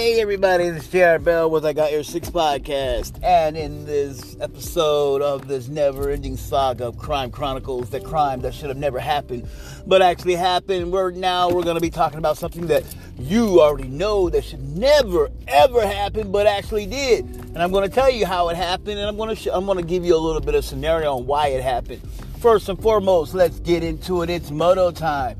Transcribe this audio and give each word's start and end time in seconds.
Hey 0.00 0.18
everybody, 0.18 0.70
this 0.70 0.84
is 0.84 0.88
Jared 0.88 1.26
Bell 1.26 1.50
with 1.50 1.66
I 1.66 1.74
Got 1.74 1.92
Your 1.92 2.02
Six 2.02 2.30
podcast. 2.30 3.22
And 3.22 3.54
in 3.54 3.84
this 3.84 4.34
episode 4.40 5.20
of 5.20 5.46
this 5.46 5.68
never-ending 5.68 6.38
saga 6.38 6.86
of 6.86 6.96
crime 6.96 7.30
chronicles, 7.30 7.90
the 7.90 8.00
crime 8.00 8.40
that 8.40 8.54
should 8.54 8.70
have 8.70 8.78
never 8.78 8.98
happened, 8.98 9.46
but 9.86 10.00
actually 10.00 10.36
happened, 10.36 10.90
we're 10.90 11.10
now 11.10 11.50
we're 11.50 11.64
gonna 11.64 11.80
be 11.80 11.90
talking 11.90 12.16
about 12.16 12.38
something 12.38 12.66
that 12.68 12.82
you 13.18 13.60
already 13.60 13.88
know 13.88 14.30
that 14.30 14.42
should 14.42 14.66
never 14.74 15.28
ever 15.46 15.86
happen, 15.86 16.32
but 16.32 16.46
actually 16.46 16.86
did. 16.86 17.26
And 17.26 17.58
I'm 17.58 17.70
gonna 17.70 17.90
tell 17.90 18.10
you 18.10 18.24
how 18.24 18.48
it 18.48 18.56
happened, 18.56 18.98
and 18.98 19.06
I'm 19.06 19.18
gonna 19.18 19.36
sh- 19.36 19.48
I'm 19.52 19.66
gonna 19.66 19.82
give 19.82 20.02
you 20.02 20.16
a 20.16 20.22
little 20.24 20.40
bit 20.40 20.54
of 20.54 20.64
scenario 20.64 21.18
on 21.18 21.26
why 21.26 21.48
it 21.48 21.62
happened. 21.62 22.00
First 22.38 22.70
and 22.70 22.80
foremost, 22.80 23.34
let's 23.34 23.60
get 23.60 23.84
into 23.84 24.22
it. 24.22 24.30
It's 24.30 24.50
moto 24.50 24.92
time. 24.92 25.36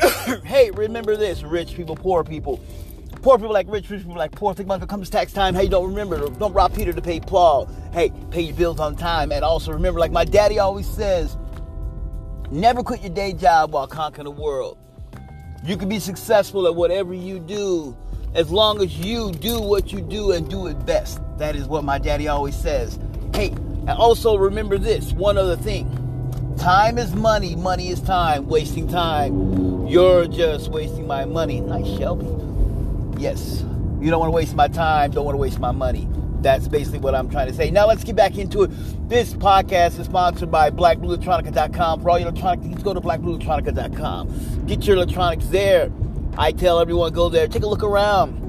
hey, 0.44 0.70
remember 0.70 1.16
this, 1.16 1.42
rich 1.42 1.74
people, 1.74 1.96
poor 1.96 2.22
people 2.22 2.64
Poor 3.24 3.38
people 3.38 3.54
like 3.54 3.66
rich, 3.70 3.88
rich 3.88 4.02
people 4.02 4.16
like 4.16 4.32
poor. 4.32 4.52
Think 4.52 4.66
about 4.66 4.82
it 4.82 4.88
comes 4.90 5.08
tax 5.08 5.32
time. 5.32 5.54
Hey, 5.54 5.66
don't 5.66 5.88
remember, 5.88 6.28
don't 6.28 6.52
rob 6.52 6.74
Peter 6.74 6.92
to 6.92 7.00
pay 7.00 7.20
Paul. 7.20 7.64
Hey, 7.94 8.12
pay 8.30 8.42
your 8.42 8.54
bills 8.54 8.78
on 8.78 8.96
time. 8.96 9.32
And 9.32 9.42
also 9.42 9.72
remember, 9.72 9.98
like 9.98 10.12
my 10.12 10.26
daddy 10.26 10.58
always 10.58 10.86
says, 10.86 11.38
never 12.50 12.82
quit 12.82 13.00
your 13.00 13.14
day 13.14 13.32
job 13.32 13.72
while 13.72 13.86
conquering 13.86 14.26
the 14.26 14.30
world. 14.30 14.76
You 15.64 15.78
can 15.78 15.88
be 15.88 16.00
successful 16.00 16.66
at 16.66 16.74
whatever 16.74 17.14
you 17.14 17.38
do 17.38 17.96
as 18.34 18.50
long 18.50 18.82
as 18.82 18.94
you 18.98 19.32
do 19.32 19.58
what 19.58 19.90
you 19.90 20.02
do 20.02 20.32
and 20.32 20.46
do 20.50 20.66
it 20.66 20.84
best. 20.84 21.18
That 21.38 21.56
is 21.56 21.66
what 21.66 21.82
my 21.82 21.96
daddy 21.96 22.28
always 22.28 22.54
says. 22.54 22.98
Hey, 23.32 23.48
and 23.48 23.88
also 23.88 24.36
remember 24.36 24.76
this 24.76 25.14
one 25.14 25.38
other 25.38 25.56
thing 25.56 25.88
time 26.58 26.98
is 26.98 27.14
money, 27.14 27.56
money 27.56 27.88
is 27.88 28.02
time. 28.02 28.48
Wasting 28.48 28.86
time, 28.86 29.86
you're 29.86 30.26
just 30.26 30.70
wasting 30.70 31.06
my 31.06 31.24
money. 31.24 31.62
Nice, 31.62 31.86
Shelby. 31.96 32.43
Yes. 33.18 33.64
You 34.00 34.10
don't 34.10 34.20
want 34.20 34.28
to 34.30 34.34
waste 34.34 34.54
my 34.54 34.68
time, 34.68 35.10
don't 35.12 35.24
want 35.24 35.34
to 35.34 35.40
waste 35.40 35.58
my 35.58 35.72
money. 35.72 36.08
That's 36.40 36.68
basically 36.68 36.98
what 36.98 37.14
I'm 37.14 37.30
trying 37.30 37.46
to 37.46 37.54
say. 37.54 37.70
Now 37.70 37.86
let's 37.86 38.04
get 38.04 38.16
back 38.16 38.36
into 38.36 38.64
it. 38.64 39.08
This 39.08 39.32
podcast 39.32 39.98
is 39.98 40.04
sponsored 40.04 40.50
by 40.50 40.70
blackblueelectronica.com. 40.70 42.02
For 42.02 42.10
all 42.10 42.18
your 42.18 42.28
electronic 42.28 42.60
needs, 42.64 42.82
go 42.82 42.92
to 42.92 43.00
blackblueelectronica.com. 43.00 44.66
Get 44.66 44.86
your 44.86 44.96
electronics 44.96 45.46
there. 45.46 45.90
I 46.36 46.52
tell 46.52 46.80
everyone 46.80 47.12
go 47.14 47.30
there, 47.30 47.48
take 47.48 47.62
a 47.62 47.66
look 47.66 47.82
around. 47.82 48.42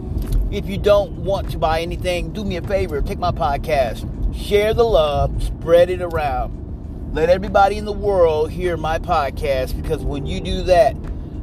If 0.52 0.68
you 0.68 0.78
don't 0.78 1.24
want 1.24 1.52
to 1.52 1.58
buy 1.58 1.82
anything, 1.82 2.34
do 2.34 2.44
me 2.44 2.58
a 2.58 2.62
favor, 2.62 3.02
take 3.02 3.20
my 3.20 3.32
podcast, 3.32 4.06
share 4.36 4.74
the 4.74 4.84
love, 4.84 5.42
spread 5.42 5.90
it 5.90 6.02
around. 6.02 7.14
Let 7.14 7.30
everybody 7.30 7.78
in 7.78 7.86
the 7.86 7.94
world 7.94 8.52
hear 8.52 8.76
my 8.76 9.00
podcast 9.00 9.82
because 9.82 10.04
when 10.04 10.26
you 10.26 10.42
do 10.42 10.64
that, 10.64 10.98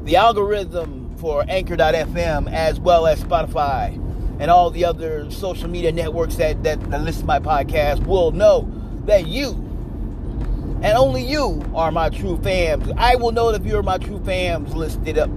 the 0.04 0.16
algorithm 0.16 1.01
for 1.22 1.44
Anchor.fm 1.48 2.52
as 2.52 2.80
well 2.80 3.06
as 3.06 3.22
Spotify 3.22 3.94
and 4.40 4.50
all 4.50 4.70
the 4.70 4.84
other 4.84 5.30
social 5.30 5.68
media 5.68 5.92
networks 5.92 6.34
that, 6.34 6.64
that, 6.64 6.80
that 6.90 7.00
listen 7.02 7.20
to 7.20 7.26
my 7.28 7.38
podcast 7.38 8.04
will 8.04 8.32
know 8.32 8.68
that 9.04 9.28
you 9.28 9.50
and 10.82 10.98
only 10.98 11.22
you 11.22 11.64
are 11.76 11.92
my 11.92 12.10
true 12.10 12.40
fans. 12.42 12.90
I 12.96 13.14
will 13.14 13.30
know 13.30 13.50
if 13.50 13.64
you're 13.64 13.84
my 13.84 13.98
true 13.98 14.20
fans. 14.24 14.74
List 14.74 14.98
it 15.06 15.16
up. 15.16 15.30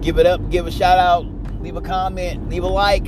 Give 0.00 0.18
it 0.18 0.26
up. 0.26 0.50
Give 0.50 0.66
a 0.66 0.72
shout 0.72 0.98
out. 0.98 1.24
Leave 1.62 1.76
a 1.76 1.80
comment. 1.80 2.50
Leave 2.50 2.64
a 2.64 2.66
like. 2.66 3.06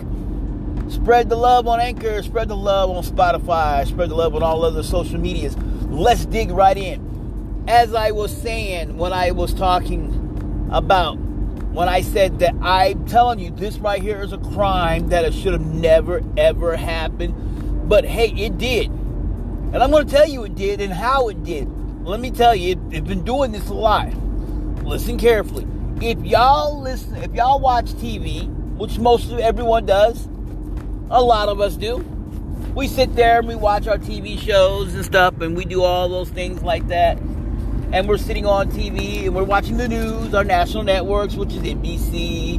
Spread 0.89 1.29
the 1.29 1.37
love 1.37 1.67
on 1.67 1.81
Anchor. 1.81 2.23
Spread 2.23 2.47
the 2.47 2.57
love 2.57 2.91
on 2.91 3.03
Spotify. 3.03 3.85
Spread 3.89 4.11
the 4.11 4.15
love 4.15 4.37
on 4.37 4.45
all 4.45 4.65
other 4.65 4.85
social 4.85 5.19
medias. 5.19 5.57
Let's 5.89 6.27
dig 6.27 6.53
right 6.53 6.77
in. 6.77 7.65
As 7.67 7.93
I 7.93 8.13
was 8.13 8.35
saying 8.35 8.97
when 8.97 9.13
I 9.13 9.33
was 9.33 9.53
talking 9.53 10.69
about 10.71 11.19
when 11.73 11.89
I 11.89 12.01
said 12.01 12.39
that 12.41 12.55
I'm 12.63 13.07
telling 13.07 13.39
you 13.39 13.51
this 13.51 13.79
right 13.79 14.01
here 14.01 14.21
is 14.23 14.33
a 14.33 14.39
crime 14.39 15.09
that 15.09 15.25
it 15.25 15.35
should 15.35 15.53
have 15.53 15.67
never 15.67 16.23
ever 16.37 16.77
happened. 16.77 17.89
But 17.89 18.05
hey, 18.05 18.29
it 18.31 18.59
did. 18.59 18.87
And 18.89 19.77
I'm 19.77 19.91
going 19.91 20.07
to 20.07 20.13
tell 20.13 20.27
you 20.27 20.45
it 20.45 20.55
did 20.55 20.81
and 20.81 20.93
how 20.93 21.29
it 21.29 21.45
did. 21.45 21.69
Let 22.05 22.21
me 22.21 22.31
tell 22.31 22.55
you, 22.55 22.81
it's 22.91 23.07
been 23.07 23.25
doing 23.25 23.53
this 23.53 23.69
a 23.69 23.75
lot. 23.75 24.13
Listen 24.83 25.19
carefully. 25.19 25.67
If 26.01 26.25
y'all 26.25 26.81
listen, 26.81 27.17
if 27.17 27.35
y'all 27.35 27.61
watch 27.61 27.87
TV, 27.87 28.49
which 28.77 28.99
most 28.99 29.31
of 29.31 29.39
everyone 29.39 29.85
does, 29.85 30.27
a 31.11 31.23
lot 31.23 31.49
of 31.49 31.61
us 31.61 31.77
do. 31.77 31.99
We 32.75 32.87
sit 32.87 33.15
there 33.15 33.41
and 33.41 33.49
we 33.49 33.57
watch 33.57 33.87
our 33.87 33.99
TV 33.99 34.39
shows 34.39 34.95
and 34.95 35.05
stuff, 35.05 35.41
and 35.41 35.57
we 35.57 35.65
do 35.65 35.83
all 35.83 36.09
those 36.09 36.31
things 36.31 36.63
like 36.63 36.89
that 36.89 37.19
and 37.93 38.09
we're 38.09 38.19
sitting 38.19 38.45
on 38.45 38.71
TV 38.71 39.25
and 39.25 39.35
we're 39.35 39.45
watching 39.45 39.79
the 39.79 39.89
news, 39.89 40.35
our 40.35 40.45
national 40.45 40.83
networks, 40.83 41.35
which 41.35 41.55
is 41.55 41.63
NBC, 41.63 42.59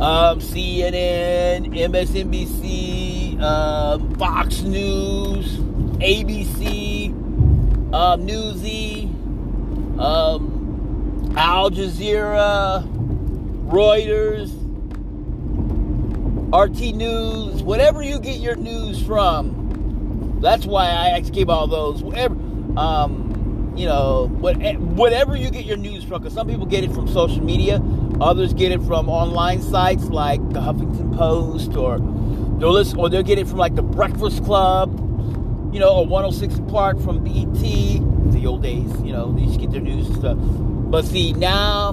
um, 0.00 0.40
CNN, 0.40 1.72
MSNBC, 1.78 3.40
um, 3.40 4.14
Fox 4.16 4.62
News, 4.62 5.58
ABC, 6.00 7.12
um, 7.94 8.26
Newsy, 8.26 9.04
um, 9.98 11.32
Al 11.36 11.70
Jazeera, 11.70 12.84
Reuters, 13.68 14.50
RT 16.52 16.96
News, 16.96 17.62
whatever 17.62 18.02
you 18.02 18.18
get 18.18 18.40
your 18.40 18.56
news 18.56 19.00
from. 19.02 20.40
That's 20.42 20.66
why 20.66 21.12
I 21.14 21.20
gave 21.20 21.48
all 21.48 21.68
those. 21.68 22.02
Whatever. 22.02 22.34
Um, 22.76 23.21
you 23.76 23.86
know, 23.86 24.28
what, 24.40 24.60
eh, 24.62 24.74
whatever 24.74 25.36
you 25.36 25.50
get 25.50 25.64
your 25.64 25.76
news 25.76 26.04
from, 26.04 26.20
because 26.20 26.34
some 26.34 26.48
people 26.48 26.66
get 26.66 26.84
it 26.84 26.92
from 26.92 27.08
social 27.08 27.42
media, 27.42 27.82
others 28.20 28.52
get 28.52 28.72
it 28.72 28.82
from 28.82 29.08
online 29.08 29.62
sites 29.62 30.04
like 30.04 30.40
the 30.50 30.60
Huffington 30.60 31.16
Post, 31.16 31.74
or 31.76 31.98
they'll 32.58 32.72
listen, 32.72 32.98
or 32.98 33.08
they'll 33.08 33.22
get 33.22 33.38
it 33.38 33.48
from 33.48 33.58
like 33.58 33.74
the 33.74 33.82
Breakfast 33.82 34.44
Club, 34.44 34.90
you 35.72 35.80
know, 35.80 35.94
or 35.94 36.06
106 36.06 36.60
Park 36.70 37.00
from 37.00 37.24
BET, 37.24 37.62
the 38.32 38.46
old 38.46 38.62
days, 38.62 38.90
you 39.02 39.12
know, 39.12 39.32
they 39.32 39.46
just 39.46 39.60
get 39.60 39.70
their 39.70 39.80
news 39.80 40.06
and 40.06 40.16
stuff. 40.16 40.36
But 40.38 41.04
see, 41.04 41.32
now 41.32 41.92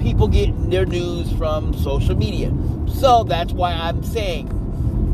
people 0.00 0.28
get 0.28 0.70
their 0.70 0.86
news 0.86 1.30
from 1.32 1.74
social 1.74 2.16
media. 2.16 2.52
So 2.86 3.24
that's 3.24 3.52
why 3.52 3.72
I'm 3.72 4.02
saying 4.02 4.48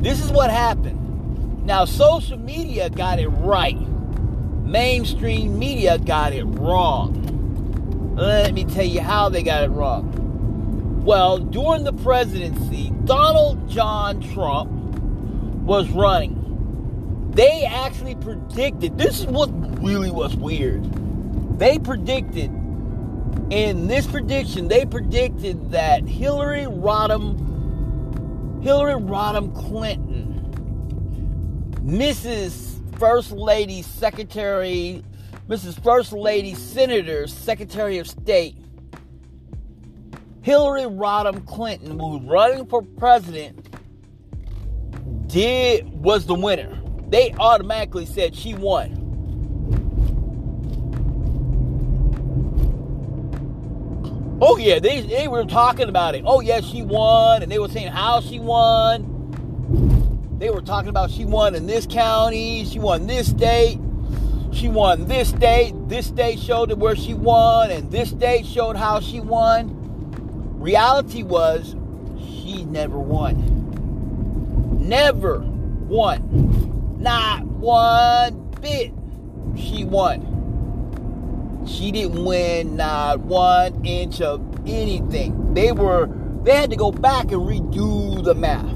this 0.02 0.22
is 0.22 0.30
what 0.30 0.50
happened. 0.50 1.00
Now, 1.64 1.86
social 1.86 2.38
media 2.38 2.90
got 2.90 3.18
it 3.18 3.28
right 3.28 3.78
mainstream 4.64 5.58
media 5.58 5.98
got 5.98 6.32
it 6.32 6.44
wrong. 6.44 8.14
Let 8.16 8.54
me 8.54 8.64
tell 8.64 8.84
you 8.84 9.00
how 9.00 9.28
they 9.28 9.42
got 9.42 9.64
it 9.64 9.70
wrong. 9.70 11.04
Well, 11.04 11.38
during 11.38 11.84
the 11.84 11.92
presidency, 11.92 12.90
Donald 13.04 13.68
John 13.68 14.20
Trump 14.32 14.70
was 15.64 15.90
running. 15.90 16.40
They 17.34 17.64
actually 17.64 18.14
predicted, 18.14 18.96
this 18.96 19.20
is 19.20 19.26
what 19.26 19.50
really 19.82 20.10
was 20.10 20.34
weird. 20.36 20.82
They 21.58 21.78
predicted, 21.78 22.50
in 23.50 23.86
this 23.86 24.06
prediction, 24.06 24.68
they 24.68 24.86
predicted 24.86 25.72
that 25.72 26.08
Hillary 26.08 26.64
Rodham, 26.64 28.62
Hillary 28.62 28.94
Rodham 29.00 29.54
Clinton, 29.54 30.30
Mrs. 31.84 32.73
First 32.98 33.32
Lady, 33.32 33.82
Secretary, 33.82 35.02
Mrs. 35.48 35.82
First 35.82 36.12
Lady, 36.12 36.54
Senator, 36.54 37.26
Secretary 37.26 37.98
of 37.98 38.08
State, 38.08 38.56
Hillary 40.42 40.82
Rodham 40.82 41.46
Clinton, 41.46 41.98
who 41.98 42.18
was 42.18 42.22
running 42.22 42.66
for 42.66 42.82
president, 42.82 43.68
did 45.26 45.88
was 45.88 46.26
the 46.26 46.34
winner. 46.34 46.80
They 47.08 47.32
automatically 47.38 48.06
said 48.06 48.34
she 48.34 48.54
won. 48.54 49.00
Oh 54.40 54.56
yeah, 54.58 54.78
they, 54.78 55.00
they 55.00 55.28
were 55.28 55.44
talking 55.44 55.88
about 55.88 56.14
it. 56.14 56.24
Oh 56.26 56.40
yeah, 56.40 56.60
she 56.60 56.82
won, 56.82 57.42
and 57.42 57.50
they 57.50 57.58
were 57.58 57.68
saying 57.68 57.92
how 57.92 58.20
she 58.20 58.38
won. 58.38 59.13
They 60.38 60.50
were 60.50 60.62
talking 60.62 60.88
about 60.88 61.10
she 61.10 61.24
won 61.24 61.54
in 61.54 61.66
this 61.66 61.86
county, 61.86 62.64
she 62.64 62.78
won 62.78 63.06
this 63.06 63.30
state, 63.30 63.78
she 64.52 64.68
won 64.68 65.06
this 65.06 65.28
state, 65.28 65.74
this 65.88 66.06
state 66.06 66.40
showed 66.40 66.72
where 66.72 66.96
she 66.96 67.14
won, 67.14 67.70
and 67.70 67.90
this 67.90 68.10
state 68.10 68.44
showed 68.44 68.76
how 68.76 69.00
she 69.00 69.20
won. 69.20 69.80
Reality 70.58 71.22
was 71.22 71.76
she 72.18 72.64
never 72.64 72.98
won. 72.98 74.88
Never 74.88 75.38
won. 75.38 76.98
Not 76.98 77.44
one 77.44 78.50
bit. 78.60 78.92
She 79.56 79.84
won. 79.84 80.32
She 81.66 81.92
didn't 81.92 82.24
win 82.24 82.76
not 82.76 83.20
one 83.20 83.84
inch 83.84 84.20
of 84.20 84.42
anything. 84.66 85.54
They 85.54 85.70
were 85.72 86.08
they 86.42 86.56
had 86.56 86.70
to 86.70 86.76
go 86.76 86.90
back 86.90 87.32
and 87.32 87.40
redo 87.42 88.22
the 88.22 88.34
math 88.34 88.73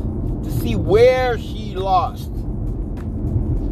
see 0.68 0.76
where 0.76 1.38
she 1.38 1.74
lost. 1.74 2.30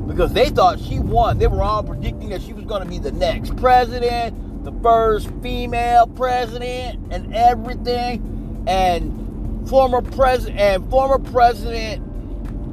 Because 0.06 0.32
they 0.32 0.48
thought 0.48 0.81
she 0.81 0.98
won. 0.98 1.38
They 1.38 1.46
were 1.46 1.62
all 1.62 1.82
predicting 1.82 2.31
that 2.31 2.43
she 2.43 2.52
was 2.52 2.64
going 2.64 2.82
to 2.82 2.88
be 2.88 2.98
the 2.98 3.12
next 3.12 3.56
president, 3.56 4.64
the 4.64 4.72
first 4.82 5.31
female 5.43 6.06
president, 6.06 7.12
and 7.12 7.34
everything. 7.34 8.64
And 8.66 9.69
former 9.69 10.00
president 10.00 10.58
and 10.58 10.90
former 10.90 11.19
president 11.19 12.02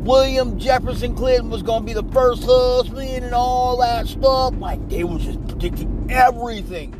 William 0.03 0.59
Jefferson 0.59 1.15
Clinton 1.15 1.49
was 1.49 1.63
going 1.63 1.81
to 1.81 1.85
be 1.85 1.93
the 1.93 2.11
first 2.11 2.43
husband 2.43 3.25
and 3.25 3.33
all 3.33 3.77
that 3.77 4.07
stuff. 4.07 4.53
Like 4.57 4.89
they 4.89 5.03
were 5.03 5.19
just 5.19 5.45
predicting 5.47 6.07
everything. 6.09 6.91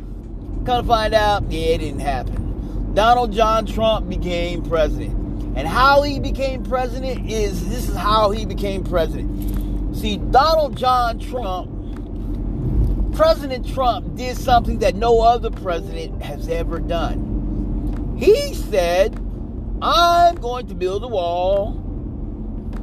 Kind 0.66 0.80
of 0.80 0.86
find 0.86 1.14
out, 1.14 1.50
yeah, 1.50 1.74
it 1.74 1.78
didn't 1.78 2.00
happen. 2.00 2.92
Donald 2.94 3.32
John 3.32 3.66
Trump 3.66 4.08
became 4.08 4.62
president. 4.62 5.23
And 5.56 5.68
how 5.68 6.02
he 6.02 6.18
became 6.18 6.64
president 6.64 7.30
is 7.30 7.68
this 7.68 7.88
is 7.88 7.94
how 7.94 8.30
he 8.30 8.44
became 8.44 8.82
president. 8.82 9.96
See, 9.96 10.16
Donald 10.16 10.76
John 10.76 11.18
Trump, 11.20 11.70
President 13.14 13.66
Trump 13.72 14.16
did 14.16 14.36
something 14.36 14.80
that 14.80 14.96
no 14.96 15.20
other 15.20 15.50
president 15.50 16.20
has 16.22 16.48
ever 16.48 16.80
done. 16.80 18.16
He 18.18 18.54
said, 18.54 19.14
I'm 19.80 20.34
going 20.36 20.66
to 20.66 20.74
build 20.74 21.04
a 21.04 21.08
wall 21.08 21.80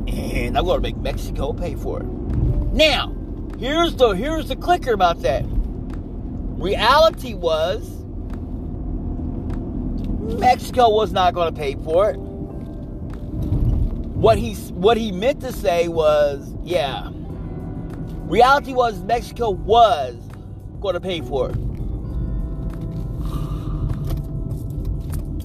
and 0.08 0.58
I'm 0.58 0.66
going 0.66 0.78
to 0.78 0.82
make 0.82 0.98
Mexico 0.98 1.52
pay 1.52 1.76
for 1.76 2.00
it. 2.00 2.06
Now, 2.06 3.14
here's 3.60 3.96
the 3.96 4.10
here's 4.12 4.48
the 4.48 4.56
clicker 4.56 4.94
about 4.94 5.22
that. 5.24 5.44
Reality 5.46 7.34
was 7.34 8.02
Mexico 10.40 10.90
was 10.90 11.12
not 11.12 11.34
going 11.34 11.54
to 11.54 11.60
pay 11.60 11.76
for 11.76 12.12
it. 12.12 12.31
What 14.22 14.38
he 14.38 14.54
what 14.54 14.98
he 14.98 15.12
meant 15.12 15.42
to 15.42 15.52
say 15.52 15.88
was, 15.88 16.54
yeah. 16.64 17.10
Reality 17.12 18.72
was 18.72 19.02
Mexico 19.02 19.50
was 19.50 20.16
going 20.80 20.94
to 20.94 21.02
pay 21.02 21.22
for 21.22 21.50
it. 21.50 21.56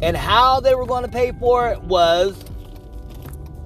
And 0.02 0.14
how 0.14 0.60
they 0.60 0.74
were 0.74 0.84
going 0.84 1.04
to 1.04 1.10
pay 1.10 1.32
for 1.40 1.70
it 1.70 1.80
was 1.84 2.36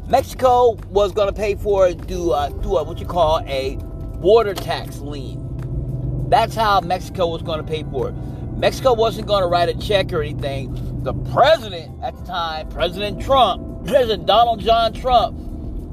Mexico 0.06 0.78
was 0.90 1.10
going 1.10 1.26
to 1.26 1.34
pay 1.34 1.56
for 1.56 1.88
it 1.88 2.00
through, 2.06 2.30
uh, 2.30 2.50
through 2.62 2.78
a, 2.78 2.84
what 2.84 3.00
you 3.00 3.06
call 3.06 3.40
a 3.46 3.78
border 4.20 4.54
tax 4.54 5.00
lien. 5.00 6.26
That's 6.28 6.54
how 6.54 6.82
Mexico 6.82 7.26
was 7.26 7.42
going 7.42 7.58
to 7.58 7.66
pay 7.66 7.82
for 7.82 8.10
it. 8.10 8.12
Mexico 8.56 8.92
wasn't 8.92 9.26
going 9.26 9.42
to 9.42 9.48
write 9.48 9.68
a 9.68 9.74
check 9.74 10.12
or 10.12 10.22
anything. 10.22 11.02
The 11.02 11.14
president 11.32 12.00
at 12.00 12.16
the 12.16 12.24
time, 12.24 12.68
President 12.68 13.20
Trump, 13.20 13.69
President 13.86 14.26
Donald 14.26 14.60
John 14.60 14.92
Trump, 14.92 15.36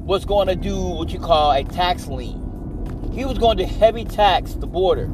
was 0.08 0.24
going 0.24 0.48
to 0.48 0.56
do 0.56 0.80
what 0.80 1.12
you 1.12 1.20
call 1.20 1.52
a 1.52 1.66
tax 1.66 2.08
lien. 2.08 3.12
He 3.14 3.26
was 3.26 3.38
going 3.38 3.58
to 3.58 3.66
heavy 3.66 4.06
tax 4.06 4.54
the 4.54 4.66
border. 4.66 5.12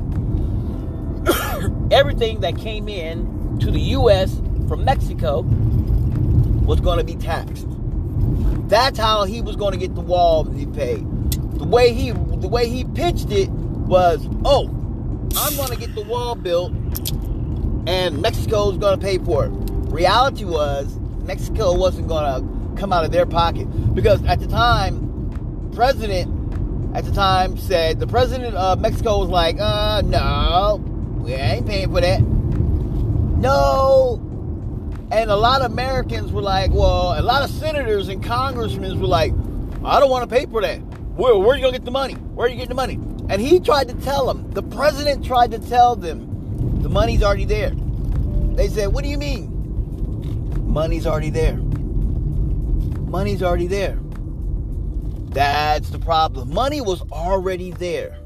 Everything 1.91 2.41
that 2.41 2.57
came 2.57 2.87
in 2.87 3.57
to 3.59 3.71
the 3.71 3.79
U.S. 3.79 4.39
from 4.67 4.85
Mexico 4.85 5.41
was 5.41 6.79
going 6.79 6.99
to 6.99 7.03
be 7.03 7.15
taxed. 7.15 7.65
That's 8.69 8.99
how 8.99 9.23
he 9.23 9.41
was 9.41 9.55
going 9.55 9.71
to 9.71 9.79
get 9.79 9.95
the 9.95 10.01
wall 10.01 10.43
he 10.43 10.67
paid. 10.67 11.03
The 11.57 11.65
way 11.65 11.91
he 11.91 12.11
the 12.11 12.47
way 12.47 12.69
he 12.69 12.83
pitched 12.83 13.31
it 13.31 13.49
was, 13.49 14.27
oh, 14.45 14.67
I'm 15.35 15.55
going 15.55 15.69
to 15.69 15.77
get 15.77 15.95
the 15.95 16.03
wall 16.03 16.35
built, 16.35 16.71
and 17.87 18.21
Mexico's 18.21 18.77
going 18.77 18.99
to 18.99 19.03
pay 19.03 19.17
for 19.17 19.45
it. 19.45 19.51
Reality 19.91 20.45
was 20.45 20.99
Mexico 21.23 21.73
wasn't 21.73 22.07
going 22.07 22.25
to 22.25 22.52
come 22.77 22.93
out 22.93 23.05
of 23.05 23.11
their 23.11 23.25
pocket 23.25 23.65
because 23.93 24.23
at 24.25 24.39
the 24.39 24.47
time, 24.47 25.71
president 25.75 26.95
at 26.95 27.05
the 27.05 27.11
time 27.11 27.57
said 27.57 27.99
the 27.99 28.07
president 28.07 28.55
of 28.55 28.79
Mexico 28.79 29.19
was 29.19 29.29
like, 29.29 29.57
uh, 29.59 30.01
no, 30.05 30.81
we 31.21 31.33
ain't 31.33 31.65
paying 31.65 31.91
for 31.91 32.01
that. 32.01 32.21
No, 32.21 34.19
and 35.11 35.29
a 35.29 35.35
lot 35.35 35.61
of 35.61 35.71
Americans 35.71 36.31
were 36.31 36.41
like, 36.41 36.71
well, 36.71 37.19
a 37.19 37.21
lot 37.21 37.43
of 37.43 37.49
senators 37.49 38.07
and 38.07 38.23
congressmen 38.23 38.99
were 38.99 39.07
like, 39.07 39.33
I 39.85 39.99
don't 39.99 40.09
want 40.09 40.29
to 40.29 40.35
pay 40.35 40.45
for 40.45 40.61
that. 40.61 40.77
Where, 41.15 41.37
where 41.37 41.49
are 41.49 41.55
you 41.55 41.61
going 41.61 41.73
to 41.73 41.79
get 41.79 41.85
the 41.85 41.91
money? 41.91 42.13
Where 42.13 42.47
are 42.47 42.49
you 42.49 42.55
getting 42.55 42.69
the 42.69 42.75
money? 42.75 42.99
And 43.29 43.39
he 43.39 43.59
tried 43.59 43.87
to 43.89 43.93
tell 43.95 44.25
them, 44.25 44.49
the 44.51 44.63
president 44.63 45.23
tried 45.23 45.51
to 45.51 45.59
tell 45.59 45.95
them, 45.95 46.81
the 46.81 46.89
money's 46.89 47.21
already 47.21 47.45
there. 47.45 47.71
They 48.55 48.67
said, 48.67 48.93
what 48.93 49.03
do 49.03 49.09
you 49.09 49.17
mean? 49.17 49.49
Money's 50.67 51.05
already 51.05 51.29
there. 51.29 51.59
Money's 53.13 53.43
already 53.43 53.67
there. 53.67 53.99
That's 55.29 55.91
the 55.91 55.99
problem. 55.99 56.51
Money 56.51 56.81
was 56.81 57.03
already 57.11 57.69
there. 57.69 58.17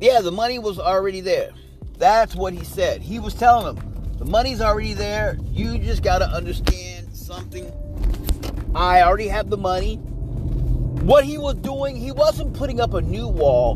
Yeah, 0.00 0.20
the 0.20 0.30
money 0.30 0.60
was 0.60 0.78
already 0.78 1.20
there. 1.20 1.50
That's 1.98 2.36
what 2.36 2.52
he 2.52 2.62
said. 2.62 3.02
He 3.02 3.18
was 3.18 3.34
telling 3.34 3.74
them, 3.74 4.12
the 4.18 4.24
money's 4.24 4.60
already 4.60 4.94
there. 4.94 5.36
You 5.50 5.78
just 5.78 6.04
got 6.04 6.20
to 6.20 6.26
understand 6.26 7.12
something. 7.12 7.72
I 8.76 9.02
already 9.02 9.26
have 9.26 9.50
the 9.50 9.58
money. 9.58 9.96
What 9.96 11.24
he 11.24 11.38
was 11.38 11.56
doing, 11.56 11.96
he 11.96 12.12
wasn't 12.12 12.54
putting 12.54 12.80
up 12.80 12.94
a 12.94 13.00
new 13.00 13.26
wall, 13.26 13.74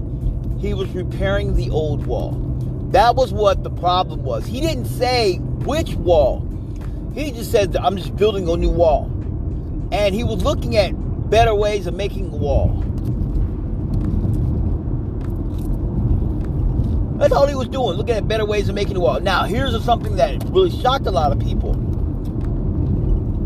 he 0.61 0.73
was 0.73 0.89
repairing 0.91 1.57
the 1.57 1.69
old 1.69 2.07
wall. 2.07 2.31
That 2.93 3.17
was 3.17 3.33
what 3.33 3.65
the 3.65 3.71
problem 3.71 4.23
was. 4.23 4.47
He 4.47 4.61
didn't 4.61 4.87
say 4.87 5.39
which 5.39 5.95
wall, 5.95 6.49
he 7.13 7.33
just 7.33 7.51
said, 7.51 7.75
I'm 7.75 7.97
just 7.97 8.15
building 8.15 8.49
a 8.49 8.57
new 8.57 8.71
wall. 8.71 9.12
And 9.93 10.15
he 10.15 10.25
was 10.25 10.43
looking 10.43 10.77
at 10.77 10.91
better 11.31 11.55
ways 11.55 11.87
of 11.87 11.95
making 11.95 12.33
a 12.33 12.37
wall. 12.37 12.83
That's 17.19 17.33
all 17.33 17.47
he 17.47 17.55
was 17.55 17.69
doing, 17.69 17.97
looking 17.97 18.17
at 18.17 18.27
better 18.27 18.45
ways 18.45 18.69
of 18.69 18.75
making 18.75 18.95
the 18.95 19.01
wall. 19.01 19.21
Now, 19.21 19.45
here's 19.45 19.81
something 19.85 20.17
that 20.17 20.43
really 20.49 20.71
shocked 20.81 21.07
a 21.07 21.11
lot 21.11 21.31
of 21.31 21.39
people. 21.39 21.75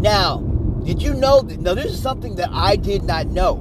Now, 0.00 0.38
did 0.84 1.02
you 1.02 1.14
know 1.14 1.42
that? 1.42 1.60
Now, 1.60 1.74
this 1.74 1.86
is 1.86 2.00
something 2.00 2.36
that 2.36 2.48
I 2.52 2.76
did 2.76 3.02
not 3.02 3.26
know. 3.26 3.56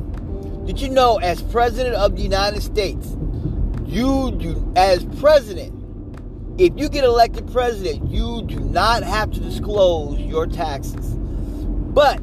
Did 0.65 0.79
you 0.79 0.89
know, 0.89 1.17
as 1.17 1.41
president 1.41 1.95
of 1.95 2.15
the 2.15 2.21
United 2.21 2.61
States, 2.61 3.17
you 3.85 4.31
do, 4.31 4.71
as 4.75 5.03
president, 5.19 5.73
if 6.57 6.71
you 6.77 6.88
get 6.88 7.03
elected 7.03 7.51
president, 7.51 8.09
you 8.09 8.43
do 8.43 8.59
not 8.59 9.03
have 9.03 9.31
to 9.31 9.39
disclose 9.39 10.19
your 10.19 10.47
taxes. 10.47 11.15
But 11.15 12.21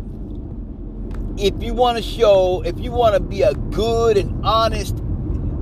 if 1.38 1.62
you 1.62 1.74
want 1.74 1.96
to 1.98 2.02
show, 2.02 2.62
if 2.64 2.78
you 2.78 2.90
want 2.90 3.14
to 3.14 3.20
be 3.20 3.42
a 3.42 3.54
good 3.54 4.16
and 4.16 4.44
honest 4.44 4.96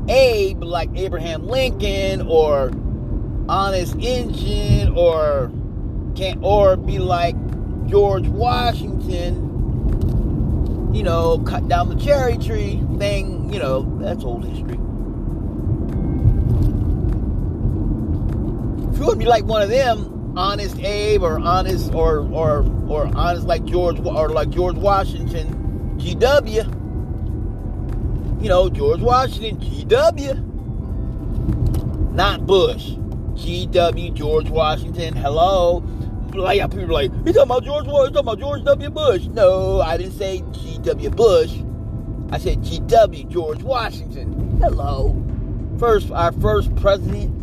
Abe 0.08 0.62
like 0.64 0.90
Abraham 0.96 1.46
Lincoln 1.46 2.22
or 2.22 2.72
Honest 3.48 3.94
Injun 3.96 4.96
or 4.96 5.52
can 6.16 6.40
or 6.42 6.76
be 6.76 6.98
like 6.98 7.36
George 7.88 8.26
Washington, 8.26 9.46
you 10.92 11.02
know, 11.04 11.38
cut 11.40 11.68
down 11.68 11.88
the 11.88 11.96
cherry 11.96 12.36
tree 12.38 12.82
thing, 12.98 13.52
you 13.52 13.60
know, 13.60 13.82
that's 14.00 14.24
old 14.24 14.44
history. 14.44 14.74
If 18.92 18.98
you 18.98 19.04
want 19.04 19.12
to 19.12 19.16
be 19.16 19.26
like 19.26 19.44
one 19.44 19.62
of 19.62 19.68
them, 19.68 20.09
honest 20.36 20.78
Abe 20.78 21.22
or 21.22 21.38
honest 21.40 21.92
or 21.94 22.20
or 22.32 22.64
or 22.88 23.10
honest 23.14 23.46
like 23.46 23.64
George 23.64 23.98
or 24.00 24.28
like 24.30 24.50
George 24.50 24.76
Washington, 24.76 25.96
GW 25.98 26.80
you 28.40 28.48
know, 28.48 28.70
George 28.70 29.00
Washington, 29.00 29.58
GW. 29.60 30.46
Not 32.14 32.46
Bush. 32.46 32.92
GW, 33.34 34.14
George 34.14 34.48
Washington. 34.48 35.14
Hello. 35.14 35.84
Like 36.34 36.62
people 36.70 36.86
like, 36.86 37.10
you 37.12 37.32
talking 37.32 37.42
about 37.42 37.64
George 37.64 37.86
you 37.86 37.92
talking 37.92 38.16
about 38.16 38.38
George 38.38 38.64
W. 38.64 38.90
Bush. 38.90 39.26
No, 39.26 39.82
I 39.82 39.98
didn't 39.98 40.12
say 40.14 40.40
GW 40.40 41.14
Bush. 41.14 41.52
I 42.32 42.38
said 42.38 42.62
GW, 42.62 43.28
George 43.28 43.62
Washington. 43.62 44.58
Hello. 44.58 45.22
First, 45.78 46.10
our 46.10 46.32
first 46.32 46.74
president. 46.76 47.36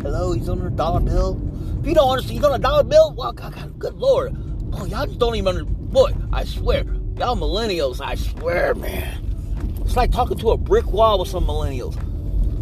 Hello, 0.00 0.32
he's 0.32 0.48
on 0.48 0.62
a 0.62 0.70
dollar 0.70 1.00
bill. 1.00 1.34
You 1.88 1.94
don't 1.94 2.10
understand, 2.10 2.34
he's 2.34 2.44
on 2.44 2.54
a 2.54 2.58
dollar 2.58 2.82
bill. 2.82 3.14
Well, 3.14 3.32
God, 3.32 3.54
God, 3.54 3.78
good 3.78 3.94
lord. 3.94 4.36
Oh, 4.74 4.84
y'all 4.84 5.06
just 5.06 5.18
don't 5.18 5.34
even 5.36 5.48
understand. 5.56 5.90
Boy, 5.90 6.12
I 6.34 6.44
swear. 6.44 6.84
Y'all 7.16 7.34
millennials, 7.34 8.04
I 8.04 8.14
swear, 8.14 8.74
man. 8.74 9.24
It's 9.86 9.96
like 9.96 10.12
talking 10.12 10.36
to 10.36 10.50
a 10.50 10.58
brick 10.58 10.92
wall 10.92 11.18
with 11.18 11.28
some 11.28 11.46
millennials. 11.46 11.96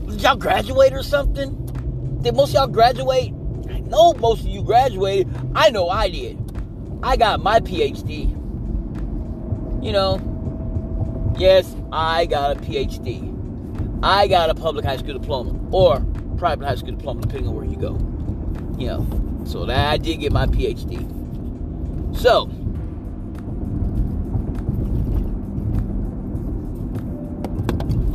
Did 0.09 0.23
y'all 0.23 0.37
graduate 0.37 0.93
or 0.93 1.03
something? 1.03 2.21
Did 2.23 2.37
most 2.37 2.55
y'all 2.55 2.69
graduate? 2.69 3.33
I 3.69 3.81
know 3.81 4.13
most 4.13 4.43
of 4.43 4.47
you 4.47 4.63
graduated. 4.63 5.29
I 5.57 5.71
know 5.71 5.89
I 5.89 6.09
did. 6.09 6.39
I 7.03 7.17
got 7.17 7.43
my 7.43 7.59
PhD. 7.59 8.31
You 9.85 9.91
know, 9.91 11.35
yes, 11.37 11.75
I 11.91 12.27
got 12.27 12.59
a 12.59 12.61
PhD. 12.61 14.05
I 14.05 14.29
got 14.29 14.51
a 14.51 14.55
public 14.55 14.85
high 14.85 14.99
school 14.99 15.19
diploma 15.19 15.59
or 15.73 15.99
private 16.39 16.65
high 16.65 16.77
school 16.77 16.93
diploma, 16.93 17.23
depending 17.23 17.49
on 17.49 17.57
where 17.57 17.65
you 17.65 17.77
go. 17.77 18.16
You 18.79 18.89
know, 18.89 19.43
so 19.47 19.65
that 19.67 19.93
I 19.93 19.97
did 19.97 20.21
get 20.21 20.33
my 20.33 20.47
PhD. 20.47 21.05
So, 22.17 22.51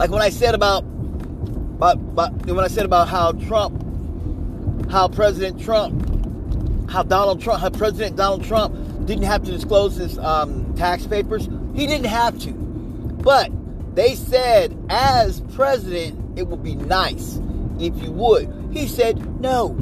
Like 0.02 0.10
when 0.10 0.24
I 0.24 0.32
said 0.32 0.56
about, 0.56 0.80
about, 0.82 1.98
about 1.98 2.34
when 2.48 2.66
I 2.66 2.70
said 2.70 2.86
about 2.86 3.08
how 3.08 3.34
Trump, 3.34 4.90
how 4.90 5.08
President 5.08 5.62
Trump, 5.62 6.90
how 6.90 7.04
Donald 7.04 7.40
Trump, 7.40 7.62
how 7.62 7.70
President 7.70 8.16
Donald 8.16 8.44
Trump 8.44 8.74
didn't 9.06 9.26
have 9.26 9.44
to 9.44 9.52
disclose 9.52 9.96
his 9.98 10.18
um, 10.18 10.74
tax 10.74 11.06
papers. 11.06 11.48
He 11.76 11.86
didn't 11.86 12.08
have 12.08 12.40
to. 12.40 12.52
But 12.52 13.52
they 13.94 14.16
said, 14.16 14.76
as 14.90 15.42
president, 15.54 16.40
it 16.40 16.48
would 16.48 16.64
be 16.64 16.74
nice 16.74 17.40
if 17.80 18.02
you 18.02 18.12
would. 18.12 18.52
He 18.72 18.88
said 18.88 19.40
no. 19.40 19.76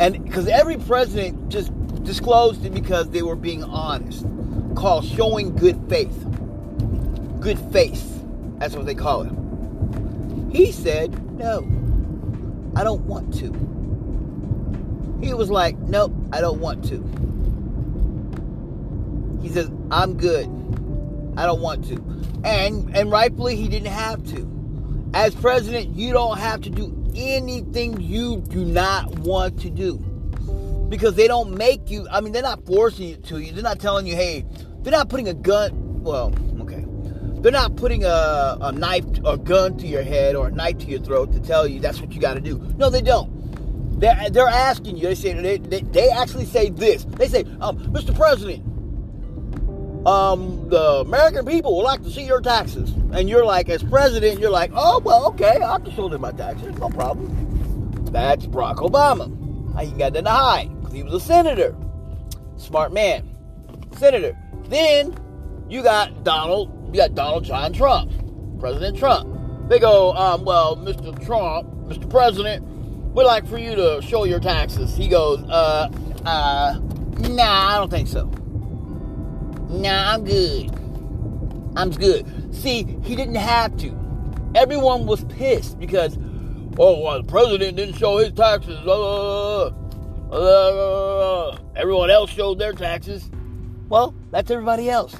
And 0.00 0.24
because 0.24 0.48
every 0.48 0.76
president 0.76 1.48
just 1.48 1.72
disclosed 2.02 2.64
it 2.64 2.74
because 2.74 3.10
they 3.10 3.22
were 3.22 3.36
being 3.36 3.62
honest, 3.64 4.26
called 4.74 5.04
showing 5.04 5.54
good 5.54 5.80
faith. 5.88 6.26
Good 7.40 7.58
faith, 7.72 8.22
that's 8.58 8.74
what 8.74 8.86
they 8.86 8.94
call 8.94 9.22
it. 9.22 9.32
He 10.54 10.72
said, 10.72 11.12
no, 11.36 11.58
I 12.76 12.84
don't 12.84 13.04
want 13.06 13.34
to. 13.38 13.52
He 15.24 15.34
was 15.34 15.50
like, 15.50 15.78
nope, 15.78 16.12
I 16.32 16.40
don't 16.40 16.60
want 16.60 16.84
to. 16.86 17.00
He 19.42 19.48
says, 19.48 19.70
I'm 19.90 20.16
good. 20.16 20.46
I 21.36 21.46
don't 21.46 21.60
want 21.60 21.86
to. 21.88 21.96
And 22.44 22.94
and 22.96 23.10
rightfully 23.10 23.56
he 23.56 23.68
didn't 23.68 23.92
have 23.92 24.24
to. 24.30 24.50
As 25.14 25.34
president, 25.34 25.96
you 25.96 26.12
don't 26.12 26.38
have 26.38 26.62
to 26.62 26.70
do 26.70 27.03
anything 27.14 28.00
you 28.00 28.42
do 28.48 28.64
not 28.64 29.18
want 29.20 29.60
to 29.60 29.70
do. 29.70 29.98
Because 30.88 31.14
they 31.14 31.26
don't 31.26 31.56
make 31.56 31.90
you, 31.90 32.06
I 32.10 32.20
mean, 32.20 32.32
they're 32.32 32.42
not 32.42 32.64
forcing 32.66 33.10
it 33.10 33.24
to 33.24 33.38
you. 33.38 33.52
They're 33.52 33.62
not 33.62 33.80
telling 33.80 34.06
you, 34.06 34.14
hey, 34.14 34.44
they're 34.82 34.92
not 34.92 35.08
putting 35.08 35.28
a 35.28 35.34
gun, 35.34 36.02
well, 36.02 36.32
okay. 36.60 36.84
They're 37.40 37.52
not 37.52 37.76
putting 37.76 38.04
a, 38.04 38.58
a 38.60 38.72
knife 38.72 39.04
or 39.24 39.36
gun 39.36 39.76
to 39.78 39.86
your 39.86 40.02
head 40.02 40.34
or 40.34 40.48
a 40.48 40.50
knife 40.50 40.78
to 40.78 40.86
your 40.86 41.00
throat 41.00 41.32
to 41.32 41.40
tell 41.40 41.66
you 41.66 41.80
that's 41.80 42.00
what 42.00 42.12
you 42.12 42.20
got 42.20 42.34
to 42.34 42.40
do. 42.40 42.58
No, 42.76 42.90
they 42.90 43.02
don't. 43.02 44.00
They're, 44.00 44.30
they're 44.30 44.48
asking 44.48 44.96
you. 44.96 45.04
They 45.04 45.14
say 45.14 45.34
they, 45.34 45.58
they, 45.58 45.80
they 45.80 46.10
actually 46.10 46.46
say 46.46 46.70
this. 46.70 47.04
They 47.04 47.28
say, 47.28 47.44
um, 47.60 47.78
Mr. 47.92 48.14
President, 48.14 48.64
um, 50.06 50.68
the 50.68 51.00
American 51.00 51.46
people 51.46 51.76
would 51.76 51.82
like 51.84 52.02
to 52.02 52.10
see 52.10 52.24
your 52.24 52.40
taxes. 52.40 52.90
And 53.12 53.28
you're 53.28 53.44
like, 53.44 53.68
as 53.68 53.82
president, 53.82 54.40
you're 54.40 54.50
like, 54.50 54.70
oh, 54.74 55.00
well, 55.00 55.26
okay, 55.28 55.60
I 55.62 55.78
can 55.78 55.92
show 55.92 56.08
them 56.08 56.20
my 56.20 56.32
taxes, 56.32 56.76
no 56.78 56.90
problem. 56.90 58.04
That's 58.12 58.46
Barack 58.46 58.76
Obama. 58.76 59.30
He 59.80 59.90
got 59.92 60.12
nothing 60.12 60.24
to 60.24 60.30
hide 60.30 60.80
because 60.80 60.92
he 60.92 61.02
was 61.02 61.14
a 61.14 61.20
senator. 61.20 61.74
Smart 62.56 62.92
man. 62.92 63.28
Senator. 63.96 64.38
Then 64.68 65.16
you 65.68 65.82
got 65.82 66.22
Donald, 66.22 66.70
you 66.94 67.00
got 67.00 67.14
Donald 67.14 67.44
John 67.44 67.72
Trump, 67.72 68.12
President 68.60 68.96
Trump. 68.98 69.68
They 69.68 69.78
go, 69.78 70.12
um, 70.12 70.44
well, 70.44 70.76
Mr. 70.76 71.24
Trump, 71.24 71.68
Mr. 71.88 72.08
President, 72.08 72.64
we'd 73.14 73.24
like 73.24 73.46
for 73.46 73.58
you 73.58 73.74
to 73.74 74.00
show 74.02 74.24
your 74.24 74.40
taxes. 74.40 74.94
He 74.94 75.08
goes, 75.08 75.42
uh, 75.48 75.90
uh, 76.24 76.78
nah, 77.30 77.74
I 77.74 77.78
don't 77.78 77.90
think 77.90 78.08
so. 78.08 78.30
Nah, 79.80 80.14
I'm 80.14 80.24
good. 80.24 80.70
I'm 81.76 81.90
good. 81.90 82.54
See, 82.54 82.84
he 83.02 83.16
didn't 83.16 83.34
have 83.34 83.76
to. 83.78 83.92
Everyone 84.54 85.04
was 85.06 85.24
pissed 85.24 85.78
because, 85.80 86.16
oh, 86.78 87.00
well, 87.02 87.22
the 87.22 87.28
president 87.28 87.76
didn't 87.76 87.96
show 87.96 88.18
his 88.18 88.32
taxes. 88.32 88.78
Uh, 88.86 89.66
uh, 90.30 91.58
everyone 91.74 92.10
else 92.10 92.30
showed 92.30 92.58
their 92.58 92.72
taxes. 92.72 93.28
Well, 93.88 94.14
that's 94.30 94.50
everybody 94.50 94.88
else. 94.88 95.16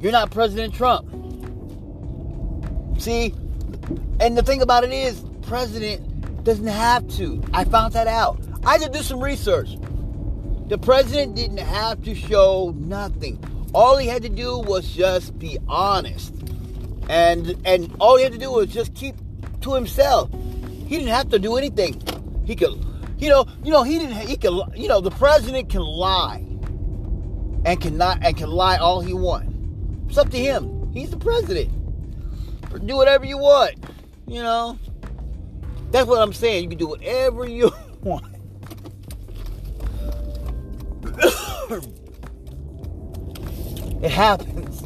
You're 0.00 0.12
not 0.12 0.30
President 0.30 0.74
Trump. 0.74 1.08
See? 3.00 3.34
And 4.20 4.36
the 4.36 4.42
thing 4.42 4.60
about 4.60 4.84
it 4.84 4.92
is, 4.92 5.24
president 5.42 6.44
doesn't 6.44 6.66
have 6.66 7.08
to. 7.16 7.42
I 7.54 7.64
found 7.64 7.94
that 7.94 8.06
out. 8.06 8.38
I 8.66 8.76
did 8.76 8.92
do 8.92 9.02
some 9.02 9.22
research. 9.22 9.76
The 10.68 10.78
president 10.78 11.36
didn't 11.36 11.58
have 11.58 12.02
to 12.04 12.14
show 12.14 12.74
nothing. 12.76 13.38
All 13.74 13.96
he 13.96 14.06
had 14.06 14.22
to 14.22 14.28
do 14.28 14.58
was 14.58 14.94
just 14.94 15.38
be 15.38 15.58
honest. 15.68 16.32
And 17.08 17.54
and 17.64 17.94
all 18.00 18.16
he 18.16 18.22
had 18.22 18.32
to 18.32 18.38
do 18.38 18.52
was 18.52 18.68
just 18.68 18.94
keep 18.94 19.16
to 19.62 19.74
himself. 19.74 20.30
He 20.86 20.96
didn't 20.96 21.08
have 21.08 21.28
to 21.30 21.38
do 21.38 21.56
anything. 21.56 22.00
He 22.44 22.54
could 22.54 22.84
you 23.18 23.28
know, 23.28 23.46
you 23.62 23.72
know, 23.72 23.82
he 23.82 23.98
didn't 23.98 24.16
he 24.16 24.36
could 24.36 24.54
you 24.76 24.88
know, 24.88 25.00
the 25.00 25.10
president 25.10 25.70
can 25.70 25.82
lie 25.82 26.44
and 27.64 27.80
cannot 27.80 28.18
and 28.22 28.36
can 28.36 28.50
lie 28.50 28.76
all 28.76 29.00
he 29.00 29.12
wants. 29.12 29.52
It's 30.08 30.18
up 30.18 30.30
to 30.30 30.38
him. 30.38 30.92
He's 30.92 31.10
the 31.10 31.16
president. 31.16 31.70
Do 32.86 32.96
whatever 32.96 33.24
you 33.24 33.38
want. 33.38 33.74
You 34.26 34.42
know. 34.42 34.78
That's 35.90 36.06
what 36.06 36.20
I'm 36.20 36.32
saying. 36.32 36.64
You 36.64 36.68
can 36.70 36.78
do 36.78 36.88
whatever 36.88 37.48
you 37.48 37.72
want. 38.02 38.34
It 44.04 44.10
happens. 44.10 44.82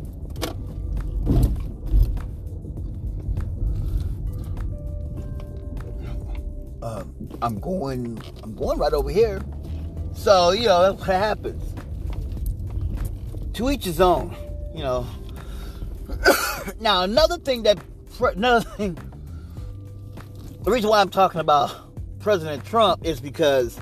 Uh, 6.81 7.03
I'm 7.43 7.59
going. 7.59 8.23
I'm 8.45 8.55
going 8.55 8.79
right 8.79 8.93
over 8.93 9.11
here. 9.11 9.41
So 10.15 10.53
you 10.53 10.67
know 10.67 10.83
that's 10.83 11.01
what 11.05 11.17
happens. 11.17 11.75
To 13.55 13.71
each 13.71 13.87
his 13.87 14.01
own. 14.01 14.37
You 14.73 14.85
know. 14.85 15.07
now 16.81 17.03
another 17.03 17.39
thing 17.39 17.65
that 17.65 17.79
another 18.21 18.61
thing. 18.77 18.97
The 20.63 20.71
reason 20.71 20.91
why 20.91 21.01
I'm 21.01 21.11
talking 21.11 21.41
about 21.41 21.75
President 22.21 22.65
Trump 22.65 23.05
is 23.05 23.21
because 23.21 23.81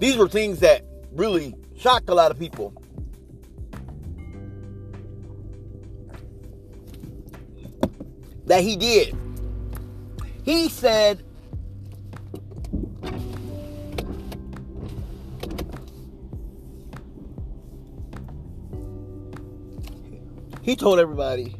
these 0.00 0.16
were 0.16 0.28
things 0.28 0.58
that 0.58 0.84
really 1.12 1.54
shocked 1.76 2.08
a 2.08 2.14
lot 2.14 2.32
of 2.32 2.38
people. 2.40 2.74
That 8.54 8.62
he 8.62 8.76
did. 8.76 9.16
He 10.44 10.68
said, 10.68 11.24
he 20.62 20.76
told 20.76 21.00
everybody, 21.00 21.56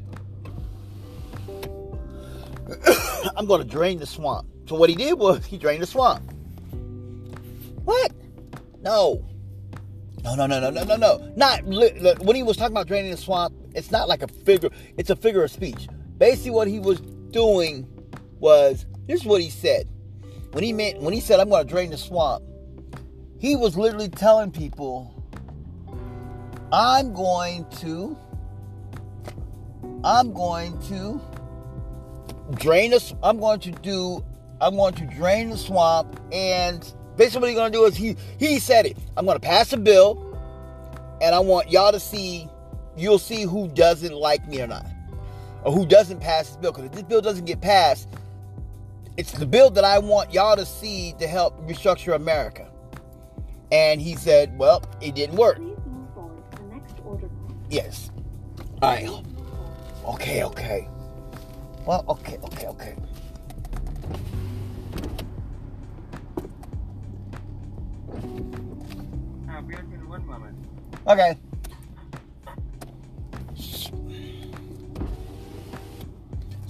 I'm 3.36 3.46
going 3.46 3.60
to 3.60 3.66
drain 3.66 3.98
the 3.98 4.06
swamp. 4.06 4.46
So 4.68 4.76
what 4.76 4.88
he 4.88 4.94
did 4.94 5.14
was 5.14 5.44
he 5.44 5.58
drained 5.58 5.82
the 5.82 5.88
swamp. 5.88 6.22
What? 7.84 8.12
No. 8.82 9.26
No, 10.22 10.36
no, 10.36 10.46
no, 10.46 10.60
no, 10.60 10.70
no, 10.70 10.84
no, 10.84 10.94
no. 10.94 11.32
Not 11.34 11.64
when 11.64 12.36
he 12.36 12.44
was 12.44 12.56
talking 12.56 12.72
about 12.72 12.86
draining 12.86 13.10
the 13.10 13.16
swamp. 13.16 13.52
It's 13.74 13.90
not 13.90 14.06
like 14.08 14.22
a 14.22 14.28
figure. 14.28 14.70
It's 14.96 15.10
a 15.10 15.16
figure 15.16 15.42
of 15.42 15.50
speech 15.50 15.88
basically 16.18 16.50
what 16.50 16.68
he 16.68 16.78
was 16.78 17.00
doing 17.30 17.86
was 18.40 18.86
this 19.06 19.20
is 19.20 19.26
what 19.26 19.40
he 19.40 19.50
said. 19.50 19.88
When 20.54 20.62
he 20.62 20.72
meant 20.72 21.02
when 21.02 21.12
he 21.12 21.20
said 21.20 21.40
i'm 21.40 21.48
going 21.48 21.66
to 21.66 21.68
drain 21.68 21.90
the 21.90 21.98
swamp 21.98 22.44
he 23.40 23.56
was 23.56 23.76
literally 23.76 24.08
telling 24.08 24.52
people 24.52 25.12
i'm 26.72 27.12
going 27.12 27.68
to 27.80 28.16
i'm 30.04 30.32
going 30.32 30.80
to 30.82 31.20
drain 32.54 32.92
the 32.92 33.16
i'm 33.24 33.40
going 33.40 33.58
to 33.58 33.72
do 33.72 34.24
i'm 34.60 34.76
going 34.76 34.94
to 34.94 35.06
drain 35.06 35.50
the 35.50 35.58
swamp 35.58 36.20
and 36.32 36.94
basically 37.16 37.40
what 37.40 37.48
he's 37.48 37.58
going 37.58 37.72
to 37.72 37.76
do 37.76 37.84
is 37.86 37.96
he 37.96 38.16
he 38.38 38.60
said 38.60 38.86
it 38.86 38.96
i'm 39.16 39.26
going 39.26 39.36
to 39.36 39.44
pass 39.44 39.72
a 39.72 39.76
bill 39.76 40.38
and 41.20 41.34
i 41.34 41.40
want 41.40 41.68
y'all 41.68 41.90
to 41.90 41.98
see 41.98 42.48
you'll 42.96 43.18
see 43.18 43.42
who 43.42 43.66
doesn't 43.68 44.14
like 44.14 44.46
me 44.46 44.62
or 44.62 44.68
not 44.68 44.86
or 45.64 45.72
who 45.72 45.86
doesn't 45.86 46.20
pass 46.20 46.48
this 46.48 46.56
bill. 46.56 46.72
Because 46.72 46.86
if 46.86 46.92
this 46.92 47.02
bill 47.02 47.20
doesn't 47.20 47.46
get 47.46 47.60
passed, 47.60 48.08
it's 49.16 49.32
the 49.32 49.46
bill 49.46 49.70
that 49.70 49.84
I 49.84 49.98
want 49.98 50.32
y'all 50.32 50.56
to 50.56 50.66
see 50.66 51.14
to 51.18 51.26
help 51.26 51.60
restructure 51.68 52.14
America. 52.14 52.70
And 53.72 54.00
he 54.00 54.14
said, 54.14 54.56
well, 54.58 54.82
it 55.00 55.14
didn't 55.14 55.36
work. 55.36 55.60
Yes. 57.70 58.10
All 58.82 58.92
right. 58.92 59.08
Okay, 60.04 60.44
okay. 60.44 60.88
Well, 61.86 62.04
okay, 62.08 62.38
okay, 62.44 62.66
okay. 62.66 62.96
Okay. 71.06 71.36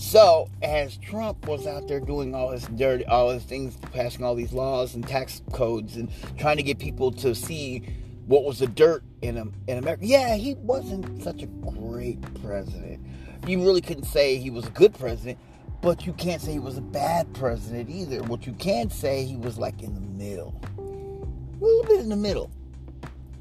So, 0.04 0.50
as 0.62 0.98
Trump 0.98 1.48
was 1.48 1.66
out 1.66 1.88
there 1.88 1.98
doing 1.98 2.34
all 2.34 2.50
his 2.50 2.66
dirty, 2.66 3.06
all 3.06 3.30
his 3.30 3.42
things, 3.42 3.76
passing 3.90 4.22
all 4.22 4.34
these 4.34 4.52
laws 4.52 4.94
and 4.94 5.04
tax 5.04 5.40
codes 5.50 5.96
and 5.96 6.10
trying 6.36 6.58
to 6.58 6.62
get 6.62 6.78
people 6.78 7.10
to 7.12 7.34
see 7.34 7.82
what 8.26 8.44
was 8.44 8.58
the 8.58 8.66
dirt 8.66 9.02
in 9.22 9.36
in 9.66 9.78
America, 9.78 10.04
yeah, 10.04 10.36
he 10.36 10.54
wasn't 10.56 11.22
such 11.22 11.42
a 11.42 11.46
great 11.46 12.20
president. 12.42 13.00
You 13.46 13.64
really 13.64 13.80
couldn't 13.80 14.04
say 14.04 14.36
he 14.36 14.50
was 14.50 14.66
a 14.66 14.70
good 14.70 14.92
president, 14.92 15.38
but 15.80 16.06
you 16.06 16.12
can't 16.12 16.40
say 16.40 16.52
he 16.52 16.60
was 16.60 16.76
a 16.76 16.82
bad 16.82 17.32
president 17.32 17.88
either. 17.88 18.22
What 18.24 18.46
you 18.46 18.52
can 18.52 18.90
say, 18.90 19.24
he 19.24 19.36
was 19.36 19.58
like 19.58 19.82
in 19.82 19.94
the 19.94 20.00
middle, 20.00 20.60
a 20.78 21.64
little 21.64 21.84
bit 21.84 22.00
in 22.00 22.10
the 22.10 22.14
middle. 22.14 22.50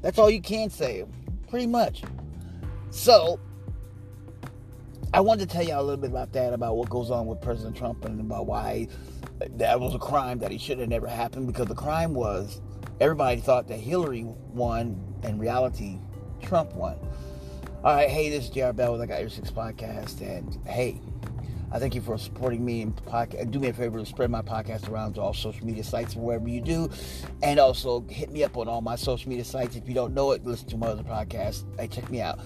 That's 0.00 0.18
all 0.18 0.30
you 0.30 0.40
can 0.40 0.70
say, 0.70 1.04
pretty 1.46 1.66
much. 1.66 2.02
So, 2.90 3.38
I 5.14 5.20
wanted 5.20 5.48
to 5.48 5.54
tell 5.54 5.62
y'all 5.64 5.80
a 5.80 5.84
little 5.84 5.96
bit 5.96 6.10
about 6.10 6.32
that, 6.32 6.52
about 6.52 6.76
what 6.76 6.90
goes 6.90 7.08
on 7.12 7.26
with 7.26 7.40
President 7.40 7.76
Trump 7.76 8.04
and 8.04 8.20
about 8.20 8.46
why 8.46 8.88
that 9.58 9.78
was 9.78 9.94
a 9.94 9.98
crime 9.98 10.40
that 10.40 10.50
he 10.50 10.58
should 10.58 10.80
have 10.80 10.88
never 10.88 11.06
happened. 11.06 11.46
Because 11.46 11.66
the 11.66 11.74
crime 11.76 12.14
was 12.14 12.60
everybody 12.98 13.40
thought 13.40 13.68
that 13.68 13.78
Hillary 13.78 14.24
won, 14.24 15.00
in 15.22 15.38
reality, 15.38 16.00
Trump 16.42 16.74
won. 16.74 16.98
All 17.84 17.94
right, 17.94 18.08
hey, 18.08 18.28
this 18.28 18.46
is 18.46 18.50
JR 18.50 18.72
Bell 18.72 18.90
with 18.90 19.02
I 19.02 19.06
Got 19.06 19.20
Your 19.20 19.28
Six 19.28 19.52
podcast, 19.52 20.20
and 20.20 20.58
hey, 20.66 21.00
I 21.70 21.78
thank 21.78 21.94
you 21.94 22.00
for 22.00 22.18
supporting 22.18 22.64
me 22.64 22.82
and. 22.82 23.00
Do 23.52 23.60
me 23.60 23.68
a 23.68 23.72
favor 23.72 24.00
to 24.00 24.06
spread 24.06 24.32
my 24.32 24.42
podcast 24.42 24.90
around 24.90 25.14
to 25.14 25.20
all 25.20 25.32
social 25.32 25.64
media 25.64 25.84
sites 25.84 26.16
wherever 26.16 26.48
you 26.48 26.60
do, 26.60 26.90
and 27.40 27.60
also 27.60 28.00
hit 28.08 28.32
me 28.32 28.42
up 28.42 28.56
on 28.56 28.66
all 28.66 28.80
my 28.80 28.96
social 28.96 29.28
media 29.28 29.44
sites. 29.44 29.76
If 29.76 29.86
you 29.86 29.94
don't 29.94 30.12
know 30.12 30.32
it, 30.32 30.44
listen 30.44 30.66
to 30.70 30.76
my 30.76 30.88
other 30.88 31.04
podcast. 31.04 31.62
Hey, 31.78 31.86
check 31.86 32.10
me 32.10 32.20
out. 32.20 32.40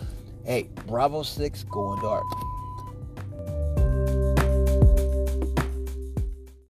Hey, 0.45 0.69
Bravo 0.87 1.23
Six 1.23 1.65
going 1.65 2.03
dark. 2.03 2.25